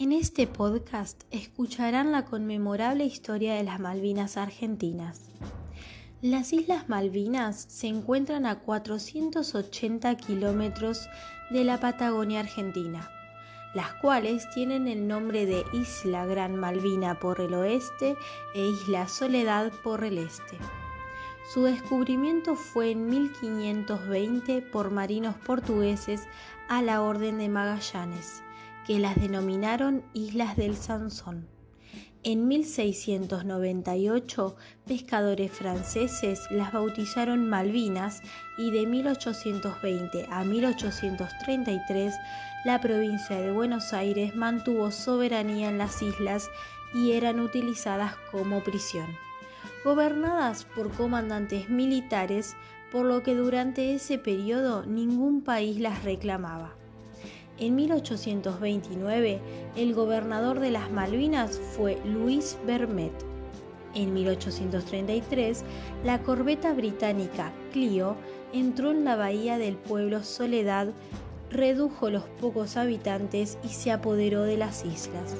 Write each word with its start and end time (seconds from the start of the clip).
En 0.00 0.12
este 0.12 0.46
podcast 0.46 1.24
escucharán 1.30 2.10
la 2.10 2.24
conmemorable 2.24 3.04
historia 3.04 3.56
de 3.56 3.64
las 3.64 3.80
Malvinas 3.80 4.38
Argentinas. 4.38 5.28
Las 6.22 6.54
Islas 6.54 6.88
Malvinas 6.88 7.66
se 7.68 7.88
encuentran 7.88 8.46
a 8.46 8.60
480 8.60 10.16
kilómetros 10.16 11.06
de 11.50 11.64
la 11.64 11.80
Patagonia 11.80 12.40
Argentina, 12.40 13.10
las 13.74 13.92
cuales 13.96 14.48
tienen 14.54 14.88
el 14.88 15.06
nombre 15.06 15.44
de 15.44 15.64
Isla 15.74 16.24
Gran 16.24 16.56
Malvina 16.56 17.18
por 17.18 17.38
el 17.38 17.52
oeste 17.52 18.16
e 18.54 18.68
Isla 18.68 19.06
Soledad 19.06 19.70
por 19.84 20.02
el 20.02 20.16
este. 20.16 20.56
Su 21.52 21.64
descubrimiento 21.64 22.56
fue 22.56 22.92
en 22.92 23.06
1520 23.06 24.62
por 24.62 24.90
marinos 24.92 25.36
portugueses 25.44 26.26
a 26.70 26.80
la 26.80 27.02
Orden 27.02 27.36
de 27.36 27.50
Magallanes 27.50 28.42
que 28.90 28.98
las 28.98 29.14
denominaron 29.14 30.02
Islas 30.14 30.56
del 30.56 30.74
Sansón. 30.74 31.46
En 32.24 32.48
1698, 32.48 34.56
pescadores 34.84 35.52
franceses 35.52 36.48
las 36.50 36.72
bautizaron 36.72 37.48
Malvinas 37.48 38.20
y 38.58 38.72
de 38.72 38.88
1820 38.88 40.26
a 40.28 40.42
1833 40.42 42.16
la 42.64 42.80
provincia 42.80 43.40
de 43.40 43.52
Buenos 43.52 43.92
Aires 43.92 44.34
mantuvo 44.34 44.90
soberanía 44.90 45.68
en 45.68 45.78
las 45.78 46.02
islas 46.02 46.50
y 46.92 47.12
eran 47.12 47.38
utilizadas 47.38 48.16
como 48.32 48.64
prisión, 48.64 49.06
gobernadas 49.84 50.64
por 50.64 50.90
comandantes 50.90 51.70
militares, 51.70 52.56
por 52.90 53.06
lo 53.06 53.22
que 53.22 53.36
durante 53.36 53.94
ese 53.94 54.18
periodo 54.18 54.84
ningún 54.84 55.42
país 55.42 55.78
las 55.78 56.02
reclamaba. 56.02 56.74
En 57.60 57.76
1829, 57.76 59.38
el 59.76 59.92
gobernador 59.92 60.60
de 60.60 60.70
las 60.70 60.90
Malvinas 60.90 61.60
fue 61.76 61.98
Luis 62.06 62.56
Bermet. 62.66 63.12
En 63.94 64.14
1833, 64.14 65.62
la 66.02 66.22
corbeta 66.22 66.72
británica 66.72 67.52
Clio 67.70 68.16
entró 68.54 68.92
en 68.92 69.04
la 69.04 69.16
bahía 69.16 69.58
del 69.58 69.76
pueblo 69.76 70.24
Soledad, 70.24 70.88
redujo 71.50 72.08
los 72.08 72.22
pocos 72.40 72.78
habitantes 72.78 73.58
y 73.62 73.68
se 73.68 73.92
apoderó 73.92 74.44
de 74.44 74.56
las 74.56 74.86
islas. 74.86 75.36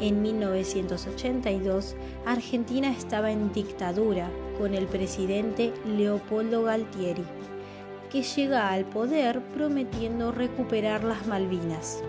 En 0.00 0.22
1982, 0.22 1.96
Argentina 2.24 2.92
estaba 2.92 3.32
en 3.32 3.52
dictadura 3.52 4.30
con 4.60 4.74
el 4.74 4.86
presidente 4.86 5.72
Leopoldo 5.86 6.62
Galtieri 6.62 7.24
que 8.08 8.22
llega 8.22 8.70
al 8.70 8.84
poder 8.84 9.40
prometiendo 9.54 10.32
recuperar 10.32 11.04
las 11.04 11.26
Malvinas, 11.26 12.02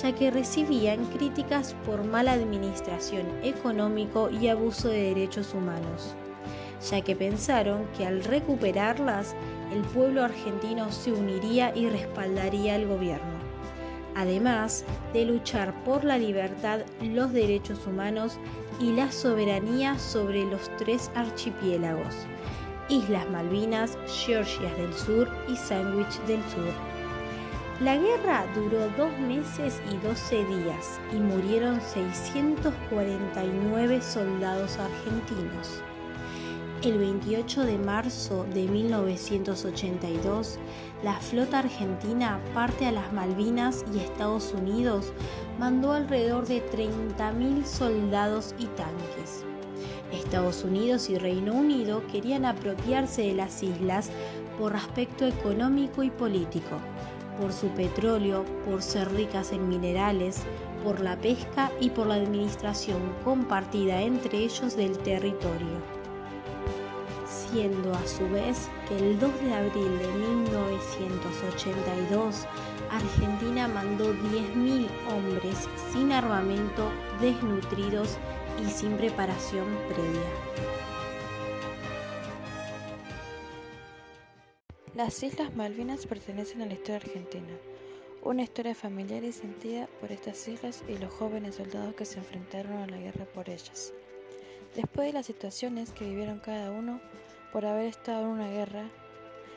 ya 0.00 0.14
que 0.14 0.30
recibían 0.30 1.04
críticas 1.06 1.74
por 1.86 2.04
mala 2.04 2.32
administración 2.32 3.26
económico 3.42 4.30
y 4.30 4.48
abuso 4.48 4.88
de 4.88 5.14
derechos 5.14 5.54
humanos, 5.54 6.14
ya 6.90 7.00
que 7.00 7.16
pensaron 7.16 7.86
que 7.96 8.06
al 8.06 8.22
recuperarlas 8.24 9.34
el 9.72 9.82
pueblo 9.82 10.22
argentino 10.22 10.90
se 10.92 11.12
uniría 11.12 11.72
y 11.74 11.88
respaldaría 11.88 12.74
al 12.74 12.86
gobierno, 12.86 13.38
además 14.14 14.84
de 15.12 15.24
luchar 15.24 15.84
por 15.84 16.04
la 16.04 16.18
libertad, 16.18 16.80
los 17.02 17.32
derechos 17.32 17.86
humanos 17.86 18.38
y 18.80 18.92
la 18.92 19.10
soberanía 19.10 19.98
sobre 19.98 20.44
los 20.44 20.70
tres 20.76 21.10
archipiélagos 21.14 22.14
Islas 22.88 23.28
Malvinas, 23.30 23.98
Georgias 24.06 24.76
del 24.76 24.92
Sur 24.92 25.28
y 25.48 25.56
Sandwich 25.56 26.18
del 26.26 26.42
Sur. 26.50 26.74
La 27.80 27.96
guerra 27.96 28.44
duró 28.54 28.88
dos 28.96 29.10
meses 29.18 29.82
y 29.90 29.96
doce 30.06 30.44
días 30.44 31.00
y 31.12 31.16
murieron 31.16 31.80
649 31.80 34.00
soldados 34.00 34.78
argentinos. 34.78 35.82
El 36.82 36.98
28 36.98 37.64
de 37.64 37.76
marzo 37.78 38.46
de 38.52 38.68
1982, 38.68 40.60
la 41.02 41.14
flota 41.14 41.58
argentina 41.60 42.38
parte 42.52 42.86
a 42.86 42.92
las 42.92 43.10
Malvinas 43.12 43.84
y 43.92 43.98
Estados 44.00 44.52
Unidos 44.52 45.12
mandó 45.58 45.92
alrededor 45.92 46.46
de 46.46 46.62
30.000 46.70 47.64
soldados 47.64 48.54
y 48.58 48.66
tanques. 48.66 49.46
Estados 50.14 50.64
Unidos 50.64 51.08
y 51.10 51.18
Reino 51.18 51.54
Unido 51.54 52.02
querían 52.10 52.44
apropiarse 52.44 53.22
de 53.22 53.34
las 53.34 53.62
islas 53.62 54.10
por 54.58 54.74
aspecto 54.74 55.24
económico 55.26 56.02
y 56.02 56.10
político, 56.10 56.78
por 57.40 57.52
su 57.52 57.68
petróleo, 57.68 58.44
por 58.64 58.82
ser 58.82 59.12
ricas 59.12 59.52
en 59.52 59.68
minerales, 59.68 60.42
por 60.82 60.98
la 61.00 61.16
pesca 61.16 61.70
y 61.80 61.90
por 61.90 62.06
la 62.06 62.14
administración 62.14 63.00
compartida 63.24 64.00
entre 64.02 64.38
ellos 64.38 64.76
del 64.76 64.96
territorio. 64.98 65.94
Siendo 67.26 67.92
a 67.92 68.06
su 68.06 68.28
vez 68.30 68.68
que 68.88 68.96
el 68.96 69.18
2 69.18 69.40
de 69.42 69.54
abril 69.54 69.98
de 69.98 70.08
1982 70.08 72.46
Argentina 72.94 73.66
mandó 73.66 74.14
10.000 74.14 74.86
hombres 75.10 75.68
sin 75.92 76.12
armamento, 76.12 76.90
desnutridos 77.20 78.18
y 78.62 78.70
sin 78.70 78.96
preparación 78.96 79.66
previa. 79.88 80.64
Las 84.94 85.22
Islas 85.22 85.54
Malvinas 85.56 86.06
pertenecen 86.06 86.62
a 86.62 86.66
la 86.66 86.74
historia 86.74 86.96
argentina, 86.96 87.52
una 88.22 88.42
historia 88.42 88.74
familiar 88.74 89.24
y 89.24 89.32
sentida 89.32 89.88
por 90.00 90.12
estas 90.12 90.46
islas 90.46 90.84
y 90.88 90.96
los 90.98 91.12
jóvenes 91.12 91.56
soldados 91.56 91.94
que 91.94 92.04
se 92.04 92.18
enfrentaron 92.18 92.74
a 92.74 92.86
la 92.86 92.98
guerra 92.98 93.24
por 93.24 93.50
ellas. 93.50 93.92
Después 94.76 95.08
de 95.08 95.12
las 95.12 95.26
situaciones 95.26 95.90
que 95.92 96.04
vivieron 96.04 96.38
cada 96.38 96.70
uno 96.70 97.00
por 97.52 97.66
haber 97.66 97.86
estado 97.86 98.22
en 98.22 98.28
una 98.28 98.50
guerra, 98.50 98.88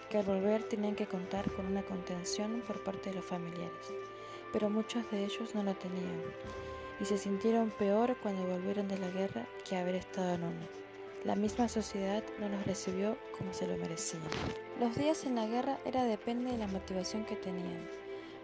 que 0.09 0.18
al 0.18 0.25
volver 0.25 0.63
tenían 0.63 0.96
que 0.96 1.06
contar 1.06 1.52
con 1.52 1.66
una 1.66 1.84
contención 1.84 2.63
por 2.66 2.84
parte 2.84 3.09
de 3.09 3.18
los 3.18 3.25
familiares, 3.25 3.94
pero 4.53 4.69
muchos 4.69 5.09
de 5.12 5.25
ellos 5.25 5.53
no 5.53 5.63
lo 5.63 5.75
tenían 5.75 6.22
y 7.00 7.06
se 7.06 7.18
sintieron 7.18 7.72
peor 7.72 8.18
cuando 8.22 8.46
volvieron 8.46 8.88
de 8.88 8.97
la 8.97 9.09
guerra 9.09 9.47
que 9.68 9.78
haber 9.78 9.96
estado 9.96 10.34
en 10.34 10.44
una. 10.44 10.68
La 11.24 11.35
misma 11.35 11.68
sociedad 11.68 12.24
no 12.40 12.47
los 12.47 12.66
recibió 12.66 13.18
como 13.38 13.53
se 13.53 13.68
lo 13.68 13.75
merecían. 13.78 14.24
Los 14.80 14.96
días 14.96 15.25
en 15.25 15.36
la 15.36 15.46
guerra 15.46 15.78
era 15.86 16.03
depende 16.03 16.52
de 16.52 16.57
la 16.57 16.68
motivación 16.68 17.25
que 17.25 17.36
tenían. 17.36 17.88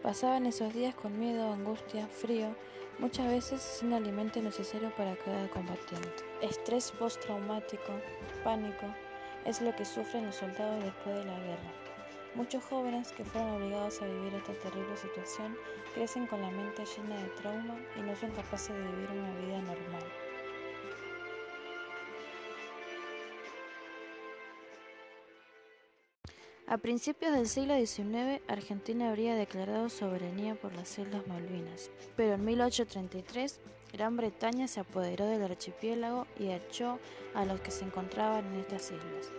Pasaban 0.02 0.46
esos 0.46 0.74
días 0.74 0.94
con 0.94 1.18
miedo, 1.18 1.54
angustia, 1.54 2.08
frío, 2.08 2.56
muchas 3.00 3.28
veces 3.28 3.62
sin 3.62 3.94
alimento 3.94 4.42
necesario 4.42 4.94
para 4.96 5.16
cada 5.16 5.48
combatiente. 5.50 6.24
Estrés 6.42 6.92
postraumático, 6.92 7.94
pánico, 8.44 8.86
es 9.46 9.62
lo 9.62 9.76
que 9.76 9.86
sufren 9.86 10.26
los 10.26 10.36
soldados 10.36 10.84
después 10.84 11.16
de 11.16 11.26
la 11.26 11.40
guerra. 11.40 11.83
Muchos 12.36 12.64
jóvenes 12.64 13.12
que 13.12 13.24
fueron 13.24 13.52
obligados 13.52 14.02
a 14.02 14.06
vivir 14.06 14.34
esta 14.34 14.54
terrible 14.54 14.98
situación 14.98 15.56
crecen 15.94 16.26
con 16.26 16.42
la 16.42 16.50
mente 16.50 16.84
llena 16.84 17.22
de 17.22 17.30
trauma 17.30 17.78
y 17.96 18.02
no 18.02 18.16
son 18.16 18.32
capaces 18.32 18.76
de 18.76 18.82
vivir 18.82 19.10
una 19.12 19.40
vida 19.40 19.62
normal. 19.62 20.04
A 26.66 26.78
principios 26.80 27.34
del 27.34 27.48
siglo 27.48 27.76
XIX, 27.78 28.42
Argentina 28.48 29.10
habría 29.10 29.36
declarado 29.36 29.90
soberanía 29.90 30.56
por 30.56 30.74
las 30.74 30.98
Islas 30.98 31.28
Malvinas, 31.28 31.92
pero 32.16 32.34
en 32.34 32.46
1833 32.46 33.60
Gran 33.92 34.18
Bretaña 34.18 34.68
se 34.68 34.80
apoderó 34.80 35.28
del 35.28 35.44
archipiélago 35.44 36.26
y 36.40 36.50
echó 36.50 36.98
a 37.36 37.46
los 37.46 37.62
que 37.62 37.70
se 37.70 37.86
encontraban 37.86 38.44
en 38.48 38.62
estas 38.62 38.86
islas. 38.86 39.32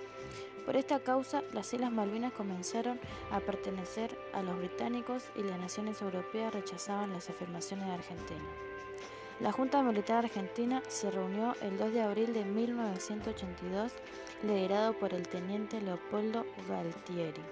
Por 0.65 0.77
esta 0.77 1.01
causa, 1.01 1.43
las 1.53 1.73
Islas 1.75 1.93
Malvinas 1.93 2.33
comenzaron 2.33 2.99
a 3.31 3.41
pertenecer 3.41 4.17
a 4.33 4.43
los 4.43 4.57
británicos 4.57 5.25
y 5.37 5.43
las 5.43 5.59
naciones 5.59 6.01
europeas 6.01 6.55
rechazaban 6.55 7.13
las 7.13 7.29
afirmaciones 7.29 7.87
de 7.87 7.93
Argentina. 7.93 8.45
La 9.41 9.53
Junta 9.53 9.83
Militar 9.83 10.25
Argentina 10.25 10.83
se 10.89 11.11
reunió 11.11 11.55
el 11.61 11.77
2 11.77 11.93
de 11.93 12.03
abril 12.03 12.33
de 12.33 12.45
1982, 12.45 13.93
liderado 14.43 14.93
por 14.95 15.13
el 15.13 15.29
teniente 15.29 15.81
Leopoldo 15.81 16.47
Galtieri. 16.69 17.43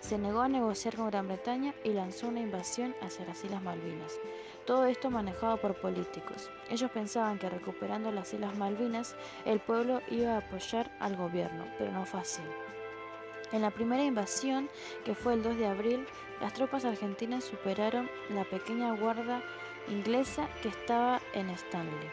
Se 0.00 0.18
negó 0.18 0.40
a 0.40 0.48
negociar 0.48 0.96
con 0.96 1.06
Gran 1.10 1.28
Bretaña 1.28 1.72
y 1.82 1.90
lanzó 1.90 2.28
una 2.28 2.40
invasión 2.40 2.94
hacia 3.00 3.24
las 3.24 3.42
Islas 3.42 3.62
Malvinas. 3.62 4.18
Todo 4.66 4.86
esto 4.86 5.10
manejado 5.10 5.58
por 5.58 5.74
políticos. 5.74 6.50
Ellos 6.70 6.90
pensaban 6.90 7.38
que 7.38 7.50
recuperando 7.50 8.10
las 8.10 8.32
Islas 8.32 8.56
Malvinas 8.56 9.14
el 9.44 9.60
pueblo 9.60 10.00
iba 10.10 10.32
a 10.32 10.38
apoyar 10.38 10.90
al 11.00 11.16
gobierno, 11.16 11.66
pero 11.76 11.92
no 11.92 12.06
fue 12.06 12.20
así. 12.20 12.40
En 13.52 13.60
la 13.60 13.70
primera 13.70 14.02
invasión, 14.02 14.70
que 15.04 15.14
fue 15.14 15.34
el 15.34 15.42
2 15.42 15.58
de 15.58 15.66
abril, 15.66 16.06
las 16.40 16.54
tropas 16.54 16.86
argentinas 16.86 17.44
superaron 17.44 18.08
la 18.30 18.44
pequeña 18.44 18.96
guarda 18.96 19.42
inglesa 19.88 20.48
que 20.62 20.68
estaba 20.68 21.20
en 21.34 21.50
Stanley, 21.50 22.10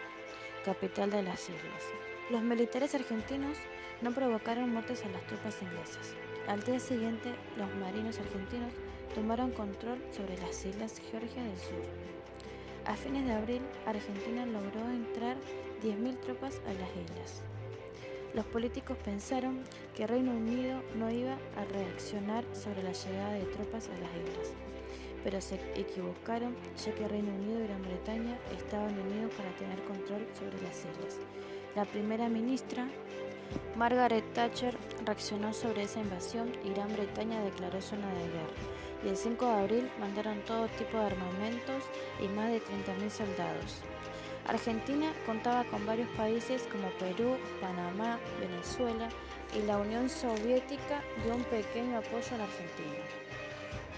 capital 0.65 1.09
de 1.09 1.23
las 1.23 1.49
islas. 1.49 1.83
Los 2.29 2.41
militares 2.41 2.93
argentinos 2.93 3.57
no 4.01 4.11
provocaron 4.11 4.71
muertes 4.71 5.05
a 5.05 5.09
las 5.09 5.25
tropas 5.27 5.61
inglesas. 5.61 6.15
Al 6.47 6.61
día 6.63 6.79
siguiente, 6.79 7.33
los 7.55 7.73
marinos 7.75 8.19
argentinos 8.19 8.73
tomaron 9.15 9.51
control 9.51 10.03
sobre 10.11 10.37
las 10.37 10.65
islas 10.65 11.01
Georgia 11.09 11.43
del 11.43 11.57
Sur. 11.57 12.20
A 12.85 12.95
fines 12.95 13.25
de 13.25 13.33
abril, 13.33 13.61
Argentina 13.85 14.45
logró 14.45 14.89
entrar 14.89 15.37
10.000 15.83 16.19
tropas 16.19 16.59
a 16.65 16.73
las 16.73 16.89
islas. 16.89 17.43
Los 18.33 18.45
políticos 18.45 18.97
pensaron 19.03 19.61
que 19.95 20.07
Reino 20.07 20.31
Unido 20.31 20.81
no 20.95 21.11
iba 21.11 21.33
a 21.57 21.65
reaccionar 21.65 22.43
sobre 22.53 22.81
la 22.81 22.91
llegada 22.91 23.33
de 23.33 23.45
tropas 23.45 23.87
a 23.87 23.97
las 23.99 24.09
islas, 24.15 24.53
pero 25.23 25.41
se 25.41 25.55
equivocaron 25.75 26.55
ya 26.83 26.95
que 26.95 27.07
Reino 27.07 27.33
Unido 27.33 27.59
y 27.59 27.67
Gran 27.67 27.83
Bretaña 27.83 28.37
estaban 28.57 28.97
unidos 28.99 29.31
para 29.35 29.51
tener 29.57 29.79
control 29.83 30.25
sobre 30.33 30.61
las 30.63 30.79
islas. 30.79 31.19
La 31.75 31.85
primera 31.85 32.29
ministra, 32.29 32.87
Margaret 33.75 34.23
Thatcher, 34.33 34.75
reaccionó 35.05 35.53
sobre 35.53 35.83
esa 35.83 35.99
invasión 35.99 36.51
y 36.63 36.73
Gran 36.73 36.91
Bretaña 36.93 37.41
declaró 37.43 37.79
zona 37.79 38.07
de 38.13 38.27
guerra. 38.27 38.90
Y 39.03 39.09
el 39.09 39.17
5 39.17 39.45
de 39.45 39.51
abril 39.51 39.91
mandaron 39.99 40.41
todo 40.41 40.67
tipo 40.67 40.97
de 40.97 41.05
armamentos 41.05 41.83
y 42.21 42.27
más 42.27 42.51
de 42.51 42.59
30.000 42.59 43.09
soldados. 43.09 43.81
Argentina 44.47 45.11
contaba 45.25 45.63
con 45.65 45.85
varios 45.85 46.09
países 46.09 46.63
como 46.71 46.89
Perú, 46.97 47.37
Panamá, 47.59 48.19
Venezuela 48.39 49.09
y 49.57 49.61
la 49.65 49.77
Unión 49.77 50.09
Soviética 50.09 51.01
dio 51.23 51.35
un 51.35 51.43
pequeño 51.43 51.97
apoyo 51.97 52.35
a 52.35 52.37
la 52.37 52.43
Argentina. 52.45 53.05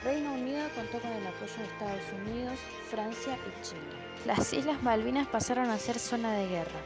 Reino 0.04 0.34
Unido 0.34 0.68
contó 0.76 1.00
con 1.00 1.12
el 1.12 1.26
apoyo 1.26 1.54
de 1.58 1.64
Estados 1.64 2.04
Unidos, 2.26 2.60
Francia 2.90 3.38
y 3.38 3.64
Chile. 3.64 4.04
Las 4.26 4.52
Islas 4.52 4.82
Malvinas 4.84 5.28
pasaron 5.28 5.70
a 5.70 5.78
ser 5.78 5.98
zona 5.98 6.34
de 6.34 6.48
guerra. 6.48 6.82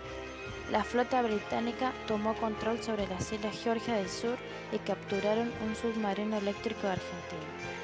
La 0.72 0.84
flota 0.84 1.22
británica 1.22 1.94
tomó 2.08 2.36
control 2.36 2.82
sobre 2.84 3.08
las 3.08 3.32
Islas 3.32 3.60
Georgia 3.64 3.96
del 3.96 4.10
Sur 4.10 4.38
y 4.72 4.78
capturaron 4.80 5.52
un 5.66 5.76
submarino 5.76 6.38
eléctrico 6.38 6.82
de 6.84 6.94
Argentina. 6.94 7.77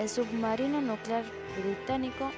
El 0.00 0.08
submarino 0.08 0.80
nuclear 0.80 1.24
británico 1.62 2.30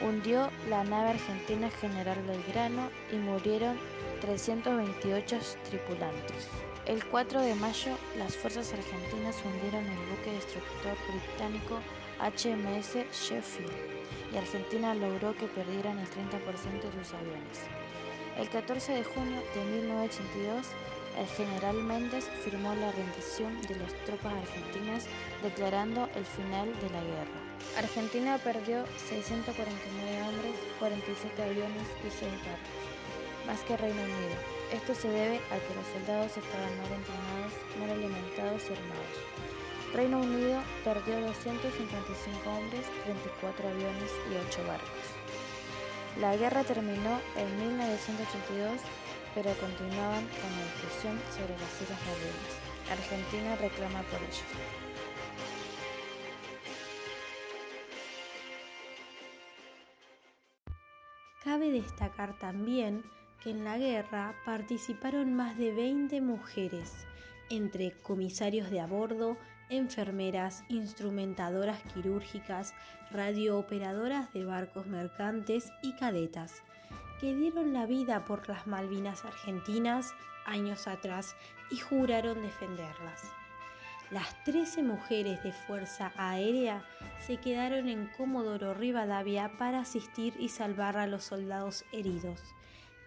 hundió 0.00 0.50
la 0.68 0.82
nave 0.82 1.10
argentina 1.10 1.70
General 1.70 2.20
Belgrano 2.26 2.90
y 3.12 3.14
murieron 3.14 3.78
328 4.22 5.38
tripulantes. 5.70 6.48
El 6.84 7.04
4 7.06 7.42
de 7.42 7.54
mayo, 7.54 7.96
las 8.18 8.34
fuerzas 8.34 8.72
argentinas 8.72 9.36
hundieron 9.44 9.86
el 9.86 9.98
buque 10.10 10.32
destructor 10.32 10.96
británico 11.06 11.78
HMS 12.18 12.96
Sheffield 13.12 13.70
y 14.32 14.36
Argentina 14.38 14.92
logró 14.92 15.32
que 15.36 15.46
perdieran 15.46 16.00
el 16.00 16.08
30% 16.08 16.10
de 16.90 17.04
sus 17.04 17.14
aviones. 17.14 17.60
El 18.36 18.50
14 18.50 18.94
de 18.94 19.04
junio 19.04 19.40
de 19.54 19.64
1982, 19.80 20.66
el 21.16 21.26
general 21.28 21.76
Méndez 21.82 22.28
firmó 22.44 22.74
la 22.74 22.92
rendición 22.92 23.60
de 23.62 23.76
las 23.76 23.92
tropas 24.04 24.34
argentinas 24.34 25.06
declarando 25.42 26.08
el 26.14 26.24
final 26.24 26.68
de 26.80 26.90
la 26.90 27.02
guerra. 27.02 27.40
Argentina 27.78 28.38
perdió 28.38 28.84
649 29.08 30.22
hombres, 30.22 30.54
47 30.78 31.42
aviones 31.42 31.88
y 32.04 32.10
6 32.10 32.20
barcos, 32.20 33.46
más 33.46 33.60
que 33.62 33.76
Reino 33.76 34.02
Unido. 34.02 34.36
Esto 34.72 34.94
se 34.94 35.08
debe 35.08 35.36
a 35.36 35.56
que 35.56 35.74
los 35.74 35.86
soldados 35.94 36.36
estaban 36.36 36.76
mal 36.78 36.92
entrenados, 36.92 37.52
mal 37.80 37.90
alimentados 37.90 38.62
y 38.68 38.72
armados. 38.74 39.16
Reino 39.94 40.20
Unido 40.20 40.60
perdió 40.84 41.20
255 41.20 42.50
hombres, 42.50 42.84
34 43.04 43.68
aviones 43.68 44.10
y 44.30 44.36
8 44.36 44.66
barcos. 44.66 45.06
La 46.20 46.36
guerra 46.36 46.64
terminó 46.64 47.20
en 47.36 47.48
1982, 47.58 48.80
pero 49.36 49.52
continuaban 49.60 50.24
con 50.28 50.50
la 50.50 50.64
discusión 50.64 51.20
sobre 51.30 51.52
las 51.60 51.82
Islas 51.82 52.00
Malvinas. 52.06 52.56
Argentina 52.90 53.54
reclama 53.56 54.00
por 54.04 54.22
ello. 54.22 54.46
Cabe 61.44 61.70
destacar 61.70 62.38
también 62.38 63.04
que 63.42 63.50
en 63.50 63.62
la 63.62 63.76
guerra 63.76 64.34
participaron 64.46 65.34
más 65.34 65.58
de 65.58 65.70
20 65.70 66.22
mujeres, 66.22 67.06
entre 67.50 67.92
comisarios 67.92 68.70
de 68.70 68.80
a 68.80 68.86
bordo, 68.86 69.36
enfermeras, 69.68 70.64
instrumentadoras 70.70 71.82
quirúrgicas, 71.92 72.72
radiooperadoras 73.10 74.32
de 74.32 74.46
barcos 74.46 74.86
mercantes 74.86 75.70
y 75.82 75.92
cadetas, 75.96 76.62
que 77.20 77.34
dieron 77.34 77.72
la 77.72 77.86
vida 77.86 78.24
por 78.24 78.48
las 78.48 78.66
Malvinas 78.66 79.24
argentinas 79.24 80.14
años 80.44 80.86
atrás 80.86 81.36
y 81.70 81.76
juraron 81.76 82.42
defenderlas. 82.42 83.22
Las 84.10 84.44
13 84.44 84.84
mujeres 84.84 85.42
de 85.42 85.52
Fuerza 85.52 86.12
Aérea 86.16 86.84
se 87.26 87.38
quedaron 87.38 87.88
en 87.88 88.06
Comodoro 88.16 88.72
Rivadavia 88.72 89.50
para 89.58 89.80
asistir 89.80 90.34
y 90.38 90.48
salvar 90.48 90.96
a 90.96 91.08
los 91.08 91.24
soldados 91.24 91.84
heridos. 91.92 92.40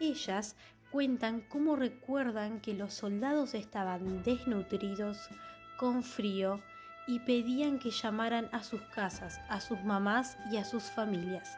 Ellas 0.01 0.57
cuentan 0.91 1.39
cómo 1.39 1.77
recuerdan 1.77 2.59
que 2.59 2.73
los 2.73 2.93
soldados 2.93 3.53
estaban 3.53 4.23
desnutridos, 4.23 5.29
con 5.77 6.03
frío, 6.03 6.61
y 7.07 7.19
pedían 7.19 7.79
que 7.79 7.91
llamaran 7.91 8.49
a 8.51 8.61
sus 8.61 8.81
casas, 8.81 9.39
a 9.49 9.61
sus 9.61 9.81
mamás 9.83 10.37
y 10.51 10.57
a 10.57 10.65
sus 10.65 10.83
familias, 10.83 11.57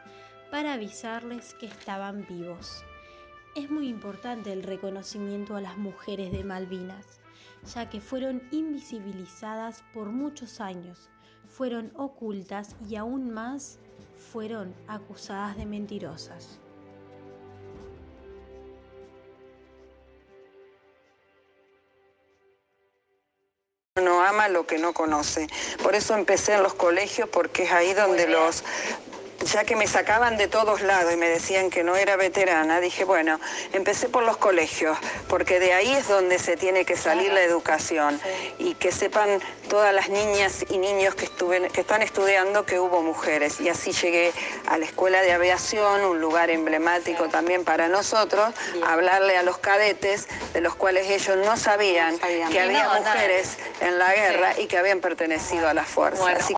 para 0.52 0.74
avisarles 0.74 1.54
que 1.54 1.66
estaban 1.66 2.24
vivos. 2.28 2.84
Es 3.56 3.68
muy 3.70 3.88
importante 3.88 4.52
el 4.52 4.62
reconocimiento 4.62 5.56
a 5.56 5.60
las 5.60 5.76
mujeres 5.76 6.30
de 6.30 6.44
Malvinas 6.44 7.22
ya 7.74 7.88
que 7.88 8.00
fueron 8.00 8.42
invisibilizadas 8.50 9.84
por 9.94 10.06
muchos 10.06 10.60
años, 10.60 11.08
fueron 11.48 11.92
ocultas 11.96 12.76
y 12.88 12.96
aún 12.96 13.32
más 13.32 13.78
fueron 14.32 14.74
acusadas 14.88 15.56
de 15.56 15.66
mentirosas. 15.66 16.58
No 24.02 24.22
ama 24.22 24.48
lo 24.48 24.66
que 24.66 24.78
no 24.78 24.94
conoce. 24.94 25.46
Por 25.82 25.94
eso 25.94 26.14
empecé 26.14 26.54
en 26.54 26.62
los 26.62 26.74
colegios 26.74 27.28
porque 27.28 27.64
es 27.64 27.72
ahí 27.72 27.92
donde 27.92 28.26
los 28.26 28.64
ya 29.44 29.64
que 29.64 29.76
me 29.76 29.86
sacaban 29.86 30.36
de 30.36 30.48
todos 30.48 30.82
lados 30.82 31.12
y 31.12 31.16
me 31.16 31.28
decían 31.28 31.70
que 31.70 31.84
no 31.84 31.96
era 31.96 32.16
veterana, 32.16 32.80
dije, 32.80 33.04
bueno, 33.04 33.40
empecé 33.72 34.08
por 34.08 34.24
los 34.24 34.36
colegios, 34.36 34.96
porque 35.28 35.60
de 35.60 35.72
ahí 35.72 35.92
es 35.92 36.08
donde 36.08 36.38
se 36.38 36.56
tiene 36.56 36.84
que 36.84 36.96
salir 36.96 37.32
la 37.32 37.42
educación. 37.42 38.20
Y 38.58 38.74
que 38.74 38.92
sepan 38.92 39.40
todas 39.68 39.94
las 39.94 40.08
niñas 40.08 40.64
y 40.68 40.78
niños 40.78 41.14
que, 41.14 41.28
que 41.72 41.80
están 41.80 42.02
estudiando 42.02 42.64
que 42.64 42.78
hubo 42.78 43.02
mujeres. 43.02 43.60
Y 43.60 43.68
así 43.68 43.92
llegué 43.92 44.32
a 44.66 44.78
la 44.78 44.84
Escuela 44.84 45.22
de 45.22 45.32
Aviación, 45.32 46.04
un 46.04 46.20
lugar 46.20 46.50
emblemático 46.50 47.28
también 47.28 47.64
para 47.64 47.88
nosotros, 47.88 48.54
a 48.84 48.92
hablarle 48.92 49.36
a 49.36 49.42
los 49.42 49.58
cadetes, 49.58 50.28
de 50.52 50.60
los 50.60 50.74
cuales 50.74 51.08
ellos 51.08 51.36
no 51.44 51.56
sabían, 51.56 52.18
que 52.18 52.60
había 52.60 52.88
mujeres 52.88 53.56
en 53.80 53.98
la 53.98 54.12
guerra 54.12 54.58
y 54.58 54.66
que 54.66 54.78
habían 54.78 55.00
pertenecido 55.00 55.68
a 55.68 55.74
las 55.74 55.88
fuerzas. 55.88 56.52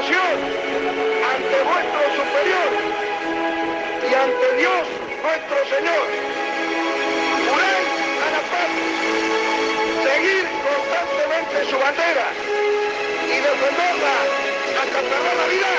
Ante 0.00 1.62
vuestro 1.62 2.00
superior 2.16 2.70
y 4.00 4.14
ante 4.14 4.56
Dios 4.56 4.84
nuestro 5.22 5.58
Señor. 5.76 6.06
Juráis 7.44 7.88
a 8.24 8.30
la 8.32 8.42
paz, 8.50 8.70
seguir 10.02 10.44
constantemente 10.64 11.70
su 11.70 11.76
bandera 11.78 12.28
y 13.26 13.36
defenderla 13.44 14.16
hasta 14.80 15.00
perder 15.00 15.36
la 15.36 15.46
vida. 15.52 15.72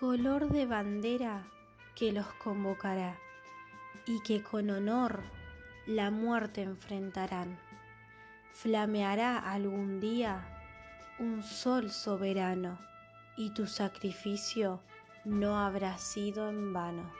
color 0.00 0.48
de 0.48 0.64
bandera 0.64 1.57
que 1.98 2.12
los 2.12 2.26
convocará 2.34 3.18
y 4.06 4.20
que 4.22 4.40
con 4.40 4.70
honor 4.70 5.24
la 5.86 6.12
muerte 6.12 6.62
enfrentarán. 6.62 7.58
Flameará 8.52 9.38
algún 9.38 9.98
día 9.98 10.46
un 11.18 11.42
sol 11.42 11.90
soberano 11.90 12.78
y 13.36 13.50
tu 13.50 13.66
sacrificio 13.66 14.80
no 15.24 15.58
habrá 15.58 15.98
sido 15.98 16.48
en 16.48 16.72
vano. 16.72 17.10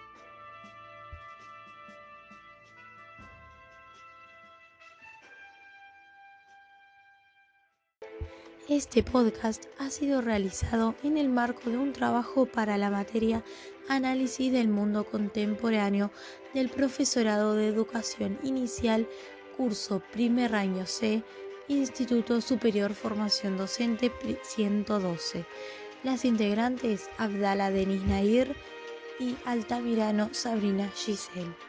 Este 8.68 9.02
podcast 9.02 9.64
ha 9.78 9.88
sido 9.88 10.20
realizado 10.20 10.94
en 11.02 11.16
el 11.16 11.30
marco 11.30 11.70
de 11.70 11.78
un 11.78 11.94
trabajo 11.94 12.44
para 12.44 12.76
la 12.76 12.90
materia 12.90 13.42
Análisis 13.88 14.52
del 14.52 14.68
Mundo 14.68 15.06
Contemporáneo 15.06 16.10
del 16.52 16.68
Profesorado 16.68 17.54
de 17.54 17.66
Educación 17.66 18.38
Inicial, 18.42 19.08
curso 19.56 20.02
primer 20.12 20.54
año 20.54 20.84
C, 20.84 21.22
Instituto 21.68 22.42
Superior 22.42 22.92
Formación 22.92 23.56
Docente 23.56 24.12
112, 24.42 25.46
Las 26.02 26.26
integrantes 26.26 27.08
Abdala 27.16 27.70
Denis 27.70 28.02
Nair 28.02 28.54
y 29.18 29.34
Altamirano 29.46 30.28
Sabrina 30.32 30.90
Giselle. 30.94 31.67